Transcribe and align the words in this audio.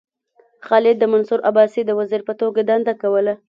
خالد 0.65 0.95
د 0.99 1.03
منصور 1.13 1.39
عباسي 1.49 1.81
د 1.85 1.91
وزیر 1.99 2.21
په 2.27 2.33
توګه 2.41 2.59
دنده 2.69 2.93
کوله. 3.01 3.33